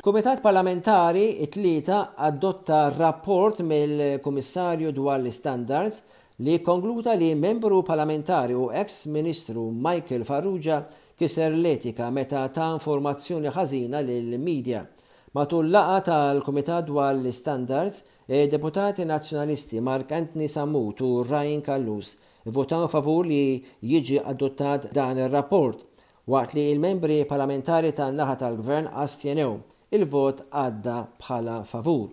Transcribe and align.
Komitat 0.00 0.40
parlamentari 0.40 1.42
it-tlieta 1.42 2.14
adotta 2.16 2.88
rapport 2.96 3.58
mill-Komissarju 3.60 4.92
dwar 4.96 5.18
l-Standards 5.20 5.96
li 6.40 6.54
kongluta 6.64 7.12
li 7.20 7.34
membru 7.36 7.82
parlamentari 7.84 8.54
u 8.56 8.70
ex-ministru 8.72 9.64
Michael 9.88 10.22
Farrugia 10.24 10.78
kiser 11.18 11.52
l-etika 11.52 12.08
meta 12.16 12.46
ta' 12.48 12.70
informazzjoni 12.78 13.52
ħażina 13.58 14.00
lill-medja. 14.06 14.80
Matul 15.34 15.68
laqa 15.74 15.98
tal-Komitat 16.08 16.86
dwar 16.88 17.10
l-Standards, 17.18 17.98
deputati 18.54 19.04
nazjonalisti 19.04 19.82
Mark 19.90 20.14
Antni 20.20 20.48
Samut 20.48 21.02
u 21.04 21.10
Ryan 21.28 21.60
Kallus 21.66 22.14
votaw 22.46 22.86
favur 22.96 23.28
li 23.28 23.42
jiġi 23.92 24.16
adottat 24.32 24.88
dan 24.96 25.20
ir 25.20 25.28
rapport 25.36 25.84
waqt 26.36 26.56
li 26.56 26.70
il-membri 26.72 27.20
parlamentari 27.26 27.92
tan-naħa 27.92 28.38
tal-gvern 28.46 28.88
astjenew 29.04 29.58
il-vot 29.90 30.44
għadda 30.54 30.96
bħala 31.20 31.54
favur. 31.66 32.10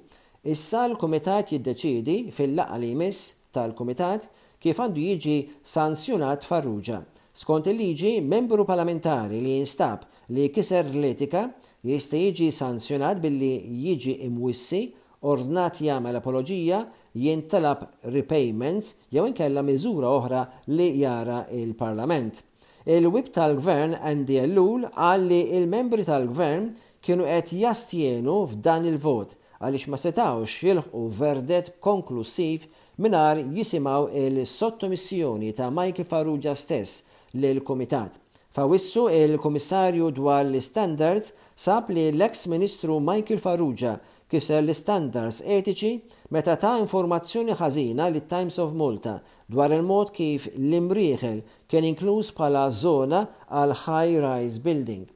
Issa 0.50 0.86
l-Kumitat 0.90 1.52
jiddeċidi 1.54 2.16
fil-laqqa 2.36 2.78
li 2.82 2.90
jmiss 2.96 3.34
tal-Kumitat 3.56 4.26
kif 4.64 4.80
għandu 4.82 5.04
jiġi 5.04 5.36
sanzjonat 5.72 6.46
Farrugia. 6.48 7.02
Skont 7.38 7.68
il-liġi, 7.70 8.16
membru 8.26 8.66
parlamentari 8.66 9.38
li 9.44 9.60
jinstab 9.60 10.06
li 10.34 10.48
kiser 10.54 10.88
l-etika 10.94 11.44
jista' 11.86 12.18
jiġi 12.22 12.48
sanzjonat 12.58 13.20
billi 13.22 13.52
jiġi 13.84 14.16
imwissi, 14.26 14.82
ordnat 15.28 15.78
jagħmel 15.82 16.18
apologija, 16.20 16.82
jintalab 17.18 17.86
repayments 18.14 18.94
jew 19.14 19.24
inkella 19.30 19.62
miżura 19.66 20.10
oħra 20.18 20.42
li 20.78 20.90
jara 21.04 21.44
il-Parlament. 21.52 22.42
Il-wib 22.88 23.30
tal-gvern 23.36 23.98
Andi 24.00 24.38
Ellul 24.44 24.86
għalli 24.90 25.40
il-membri 25.58 26.06
tal-gvern 26.08 26.70
kienu 27.08 27.24
qed 27.32 27.52
jastienu 27.64 28.34
f'dan 28.52 28.84
il-vot 28.90 29.30
għaliex 29.64 29.86
ma 29.92 29.98
setawx 30.02 30.56
jilħqu 30.66 31.04
verdet 31.20 31.70
konklusiv 31.86 32.66
minar 33.06 33.40
jisimaw 33.56 34.10
il-sottomissjoni 34.24 35.54
ta' 35.60 35.70
Mike 35.72 36.04
Farrugia 36.10 36.52
stess 36.64 36.98
l-Komitat. 37.32 38.20
Fawissu 38.58 39.06
il-Komissarju 39.22 40.10
dwar 40.20 40.44
l-Standards 40.50 41.32
sab 41.68 41.94
li 41.96 42.10
l-ex 42.12 42.44
ministru 42.52 43.00
Michael 43.00 43.40
Farrugia 43.46 43.96
kisser 44.32 44.60
l-standards 44.60 45.40
etiċi 45.60 45.94
meta 46.36 46.58
ta' 46.60 46.76
informazzjoni 46.84 47.56
ħażina 47.62 48.12
li 48.12 48.26
Times 48.34 48.60
of 48.66 48.76
Malta 48.84 49.22
dwar 49.48 49.72
il-mod 49.80 50.12
kif 50.18 50.52
l-imrieħel 50.58 51.40
kien 51.72 51.88
inkluż 51.94 52.36
bħala 52.42 52.68
zona 52.84 53.24
għal 53.48 53.78
high-rise 53.86 54.60
building. 54.68 55.08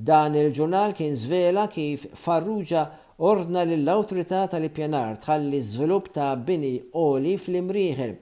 Dan 0.00 0.32
il-ġurnal 0.32 0.94
kien 0.96 1.12
zvela 1.20 1.66
kif 1.68 2.06
Farrugia 2.16 2.86
ordna 3.28 3.66
lill-awtorità 3.68 4.46
tal-ippjanar 4.48 5.18
tħalli 5.20 5.58
żvilupp 5.66 6.06
ta' 6.14 6.30
bini 6.46 6.70
oli 6.96 7.34
fl-imrieħel 7.36 8.14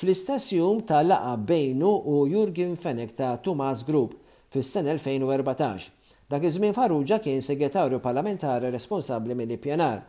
fl-istess 0.00 0.54
jum 0.56 0.80
ta' 0.88 1.02
laqa 1.04 1.34
bejnu 1.50 1.90
u 2.14 2.22
Jurgin 2.32 2.72
Fenek 2.80 3.12
ta' 3.20 3.34
Tumas 3.44 3.84
Group 3.84 4.14
fis-sena 4.56 4.96
2014. 4.96 5.90
Dak 6.32 6.48
iż-żmien 6.48 6.72
Farrugia 6.78 7.20
kien 7.26 7.44
segretarju 7.44 8.00
parlamentari 8.00 8.72
responsabbli 8.72 9.36
mill-ippjanar. 9.42 10.00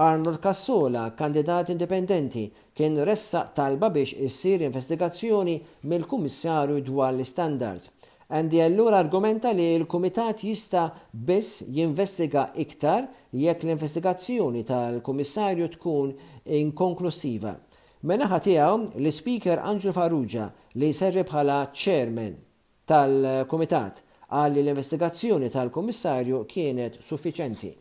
Arnold 0.00 0.40
Cassola, 0.40 1.10
kandidat 1.18 1.68
indipendenti, 1.74 2.46
kien 2.72 2.96
ressa 3.04 3.44
talba 3.54 3.90
biex 3.98 4.14
issir 4.30 4.62
investigazzjoni 4.70 5.60
mill-Kummissarju 5.84 6.80
dwar 6.88 7.12
l-Standards. 7.12 7.90
Għandi 8.30 8.58
allura 8.62 8.98
argumenta 9.02 9.50
li 9.50 9.64
l-Kumitat 9.80 10.44
jista' 10.46 10.84
biss 11.28 11.64
jinvestiga 11.74 12.44
iktar 12.62 13.08
jekk 13.34 13.64
l-investigazzjoni 13.66 14.62
tal-Kummissarju 14.68 15.66
tkun 15.74 16.12
inkonklusiva. 16.60 17.56
Menaħa 18.06 18.38
tiegħu 18.46 18.76
l-Speaker 19.02 19.64
Angelo 19.72 19.96
Farrugia 19.98 20.46
li 20.78 20.92
jserri 20.94 21.26
bħala 21.32 21.58
Chairman 21.74 22.38
tal-Kumitat 22.92 24.02
għalli 24.30 24.62
l-investigazzjoni 24.62 25.50
tal-Kummissarju 25.56 26.44
kienet 26.54 27.02
suffiċenti. 27.10 27.74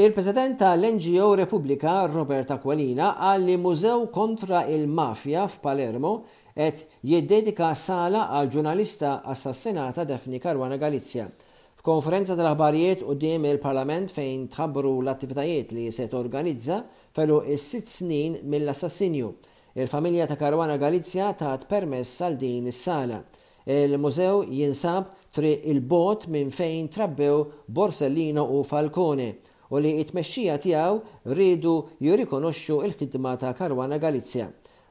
Il-President 0.00 0.54
tal-NGO 0.56 1.34
Repubblika 1.34 2.06
Roberta 2.06 2.60
Kwalina 2.62 3.16
għal 3.18 3.42
li 3.48 3.54
mużew 3.58 4.04
kontra 4.14 4.60
il-mafja 4.70 5.42
f'Palermo 5.50 6.12
et 6.54 6.84
jiddedika 7.02 7.72
sala 7.74 8.28
għal 8.30 8.50
ġurnalista 8.52 9.16
assassinata 9.26 10.04
Defni 10.06 10.38
Karwana 10.38 10.78
Galizja. 10.78 11.24
F'konferenza 11.80 12.36
tal-aħbarijiet 12.38 13.02
u 13.02 13.16
il-Parlament 13.18 14.12
fejn 14.14 14.46
tħabbru 14.54 14.94
l-attivitajiet 15.02 15.72
li 15.74 15.88
se 15.90 16.06
organizza 16.14 16.78
felu 17.10 17.40
is-sitt 17.56 17.88
snin 17.90 18.38
mill-assassinju. 18.54 19.32
Il-familja 19.74 20.28
ta' 20.30 20.36
Karwana 20.38 20.78
Galizja 20.78 21.32
tat 21.34 21.66
permess 21.66 22.20
għal 22.22 22.38
din 22.46 22.68
is-sala. 22.70 23.24
Il-mużew 23.66 24.46
jinsab 24.60 25.10
tri 25.34 25.56
il-bot 25.74 26.28
minn 26.30 26.54
fejn 26.54 26.86
trabbew 26.86 27.44
Borsellino 27.66 28.46
u 28.46 28.62
Falcone 28.62 29.30
u 29.72 29.76
li 29.82 29.90
it-mexxija 30.02 30.54
tiegħu 30.62 31.02
rridu 31.34 31.72
jirrikonoxxu 32.04 32.78
il-ħidma 32.86 33.34
ta' 33.42 33.50
Karwana 33.56 33.98
Galizja. 34.00 34.46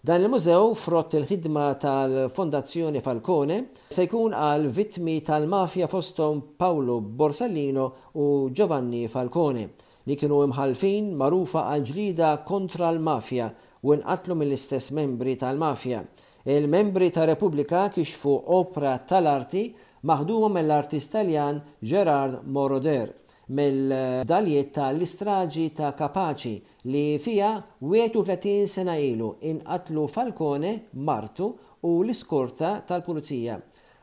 Dan 0.08 0.22
il-mużew 0.24 0.76
frott 0.78 1.16
il-ħidma 1.18 1.64
tal-Fondazzjoni 1.82 3.02
Falcone 3.04 3.58
se 3.96 4.06
jkun 4.06 4.36
għal 4.38 4.68
vittmi 4.78 5.16
tal-mafja 5.26 5.88
fostom 5.92 6.44
Paolo 6.58 7.00
Borsellino 7.02 7.88
u 8.24 8.28
Giovanni 8.54 9.08
Falcone 9.10 9.66
li 10.08 10.16
kienu 10.16 10.44
imħalfin 10.46 11.10
marufa 11.20 11.66
għal 11.74 11.84
ġlida 11.90 12.30
kontra 12.48 12.94
l-mafja 12.94 13.50
u 13.84 13.98
nqatlu 13.98 14.38
mill-istess 14.40 14.94
membri 14.96 15.36
tal-mafja. 15.42 16.06
Il-membri 16.48 17.10
ta' 17.12 17.26
Repubblika 17.28 17.88
kixfu 17.92 18.38
opra 18.62 18.94
tal-arti 19.10 19.68
maħduma 20.08 20.54
mill-artist 20.54 21.12
Taljan 21.18 21.60
Gerard 21.84 22.46
Moroder 22.48 23.10
mill 23.48 23.92
ta' 24.28 24.42
tal-istraġi 24.44 25.70
ta' 25.76 25.94
kapaċi 25.96 26.56
li 26.92 27.04
fija 27.24 27.52
31 27.80 28.68
sena 28.68 28.98
ilu 29.00 29.36
inqatlu 29.48 30.04
Falcone 30.12 30.72
Martu 30.92 31.54
u 31.84 31.94
l-iskorta 32.04 32.82
tal-Pulizija. 32.88 33.56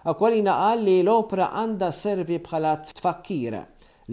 Akwalina 0.09 0.55
qal 0.63 0.83
li 0.85 0.99
l-opra 1.05 1.51
għanda 1.61 1.91
servi 1.93 2.39
bħala 2.45 2.75
tfakkira 2.95 3.61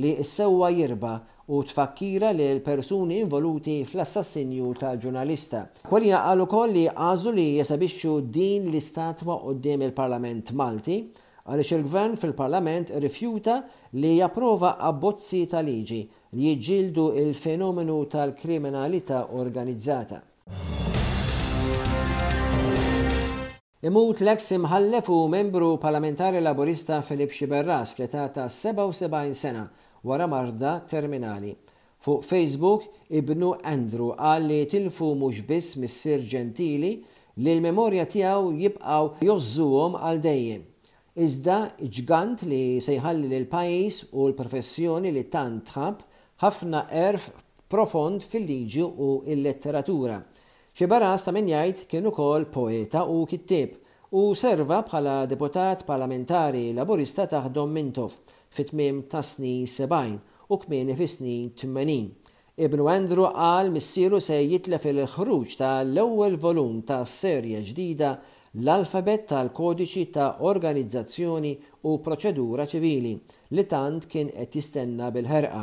li 0.04 0.18
s-sewa 0.24 0.70
jirba 0.74 1.16
u 1.52 1.64
tfakkira 1.68 2.34
li 2.36 2.50
l-persuni 2.58 3.22
involuti 3.26 3.80
fl-assassinju 3.88 4.74
tal-ġurnalista. 4.84 5.66
Kwalina 5.88 6.24
qal 6.28 6.44
ukoll 6.46 6.76
li 6.76 6.86
għazlu 6.92 7.34
li 7.40 7.48
jesabixxu 7.62 8.18
din 8.32 8.68
l-istatwa 8.72 9.40
d-dem 9.52 9.88
il-Parlament 9.90 10.52
Malti 10.52 11.00
għaliex 11.50 11.72
il-Gvern 11.78 12.18
fil-Parlament 12.22 12.92
rifjuta 13.02 13.54
li 13.98 14.12
japprova 14.20 14.76
abbozzi 14.90 15.40
ta' 15.50 15.62
liġi 15.66 16.02
li 16.38 16.52
jġildu 16.58 17.06
il-fenomenu 17.24 17.98
tal-kriminalità 18.14 19.24
organizzata. 19.40 20.22
Imut 23.82 24.20
l 24.22 24.36
imħallef 24.38 25.08
u 25.10 25.24
membru 25.28 25.72
parlamentari 25.82 26.40
laburista 26.44 27.02
Filip 27.02 27.32
Xiberras 27.34 27.96
fl-età 27.98 28.28
ta' 28.30 28.46
77 28.48 29.34
sena 29.34 29.66
wara 30.04 30.28
marda 30.28 30.76
terminali. 30.86 31.56
Fuq 32.02 32.24
Facebook 32.24 32.86
ibnu 33.10 33.56
Andrew 33.64 34.14
għalli 34.18 34.60
li 34.62 34.68
tilfu 34.70 35.14
mhux 35.18 35.42
biss 35.50 35.76
mis-sir 35.82 36.22
ġentili 36.26 36.98
li 37.42 37.56
l-memorja 37.58 38.06
tiegħu 38.06 38.54
jibqgħu 38.62 39.26
jozzuwom 39.30 39.98
għal 39.98 40.22
dejjem. 40.28 40.68
Iżda 41.20 41.56
ġgant 41.96 42.42
li 42.48 42.80
sejħalli 42.82 43.28
l-pajis 43.42 43.98
u 44.16 44.30
l-professjoni 44.30 45.10
li 45.12 45.26
tant 45.34 45.66
tħab 45.68 46.06
ħafna 46.44 46.86
erf 47.04 47.26
profond 47.68 48.24
fil-liġi 48.24 48.86
u 48.86 49.10
il-letteratura. 49.34 50.22
barras 50.94 51.24
ta' 51.26 51.32
minnjajt 51.36 51.82
kien 51.92 52.08
ukoll 52.08 52.46
poeta 52.56 53.04
u 53.12 53.26
kittib 53.28 53.76
u 54.16 54.24
serva 54.40 54.78
bħala 54.88 55.18
deputat 55.28 55.84
parlamentari 55.86 56.70
laburista 56.74 57.28
taħdom 57.28 57.70
Mintov 57.76 58.14
fit-tmim 58.56 59.04
ta' 59.12 59.22
snin 59.34 59.68
70 59.68 60.18
u 60.48 60.58
kmieni 60.64 60.96
fi 60.96 61.08
snin 61.18 61.52
80. 61.52 62.08
Ibn 62.56 62.88
Andrew 62.88 63.28
qal 63.36 63.68
missieru 63.76 64.22
se 64.24 64.40
jitla 64.48 64.80
fil-ħruġ 64.80 65.58
tal-ewwel 65.60 66.40
volum 66.40 66.80
ta' 66.88 67.04
serja 67.04 67.60
ġdida 67.68 68.16
l-alfabet 68.60 69.24
tal-kodiċi 69.32 70.02
ta' 70.12 70.26
organizzazzjoni 70.48 71.52
u 71.88 71.94
proċedura 72.04 72.66
ċivili 72.68 73.12
li 73.56 73.64
tant 73.72 74.08
kien 74.12 74.28
qed 74.34 74.58
jistenna 74.58 75.08
bil-ħerqa. 75.16 75.62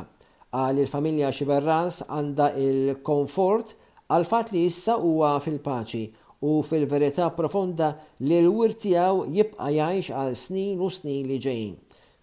Għal 0.56 0.80
il-familja 0.86 1.32
xiberras 1.36 1.98
għanda 2.06 2.46
il-komfort 2.62 3.74
għal 4.08 4.24
fat 4.30 4.54
li 4.54 4.62
issa 4.70 4.96
huwa 5.02 5.34
fil-paċi 5.44 6.02
u 6.48 6.54
fil-verità 6.64 7.28
profonda 7.36 7.90
li 8.24 8.40
l 8.40 8.48
wirtijaw 8.56 9.26
jibqa' 9.36 9.68
jgħix 9.76 10.08
għal 10.22 10.36
snin 10.46 10.80
u 10.80 10.88
snin 10.88 11.28
li 11.28 11.36
ġejjin. 11.44 11.74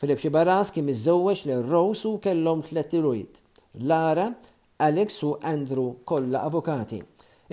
Filip 0.01 0.21
Xibarras 0.23 0.71
kien 0.73 0.89
iżżewweġ 0.91 1.45
l 1.45 1.61
rosu 1.69 2.17
kellhom 2.25 2.63
tlet 2.65 2.93
Lara, 3.85 4.31
Alex 4.79 5.21
u 5.23 5.35
Andrew 5.43 5.93
kollha 6.05 6.39
avukati. 6.47 7.03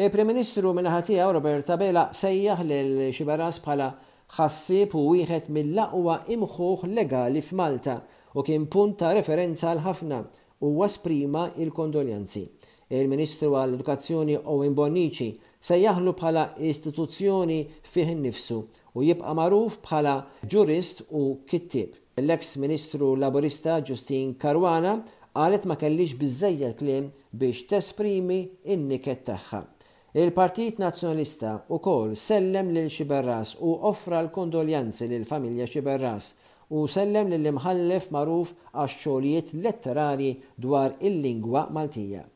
Il-Prim 0.00 0.25
Ministru 0.33 0.71
minnaħatija 0.77 1.25
Robert 1.37 1.67
Tabela 1.69 2.03
sejjaħ 2.17 2.62
l 2.65 3.09
xibaras 3.12 3.59
bħala 3.61 3.91
ħassib 4.39 4.94
u 4.97 5.00
wieħed 5.11 5.50
mill-aqwa 5.53 6.15
imħuħ 6.37 6.87
legali 6.99 7.43
f'Malta 7.44 7.97
u 8.33 8.41
kien 8.47 8.65
punt 8.73 8.97
ta' 9.03 9.11
referenza 9.19 9.69
l 9.77 9.83
ħafna 9.85 10.21
u 10.65 10.71
wasprima 10.79 11.43
il-kondoljanzi. 11.61 12.43
Il-Ministru 12.89 13.50
għall-Edukazzjoni 13.61 14.39
u 14.41 14.55
Bonnici 14.79 15.29
sejjaħlu 15.61 16.17
bħala 16.23 16.47
istituzzjoni 16.71 17.61
fih 17.85 18.15
nifsu 18.25 18.59
u 18.97 19.05
jibqa' 19.05 19.37
magħruf 19.43 19.77
bħala 19.85 20.17
ġurist 20.49 21.05
u 21.11 21.27
kittib. 21.45 21.93
L-eks 22.25 22.55
Ministru 22.65 23.11
Laborista 23.19 23.77
Justin 23.85 24.33
Caruana 24.41 24.97
qalet 25.37 25.69
ma 25.69 25.77
kellix 25.77 26.17
bizzejja 26.17 26.73
klim 26.81 27.12
biex 27.37 27.67
tesprimi 27.75 28.41
in-niket 28.65 29.29
tagħha. 29.29 29.65
Il-Partit 30.14 30.76
Nazzjonalista 30.76 31.50
wkoll 31.70 32.12
sellem 32.20 32.69
lil 32.75 32.91
Xiberras 32.97 33.55
u 33.64 33.70
offra 33.91 34.19
l-kondoljanzi 34.23 35.09
lil 35.09 35.25
familja 35.31 35.64
Xiberras 35.70 36.26
u 36.76 36.85
sellem 36.97 37.32
lil 37.32 37.49
imħallef 37.53 38.11
magħruf 38.19 38.53
għax 38.75 38.99
xogħlijiet 39.06 39.55
letterari 39.69 40.31
dwar 40.67 41.00
il-lingwa 41.11 41.64
Maltija. 41.79 42.29